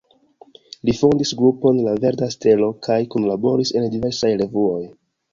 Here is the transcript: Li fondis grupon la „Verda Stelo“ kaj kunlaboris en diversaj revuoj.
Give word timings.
Li 0.87 0.93
fondis 0.99 1.33
grupon 1.41 1.81
la 1.87 1.91
„Verda 2.05 2.29
Stelo“ 2.35 2.69
kaj 2.87 2.97
kunlaboris 3.17 3.73
en 3.81 3.85
diversaj 3.97 4.33
revuoj. 4.41 4.81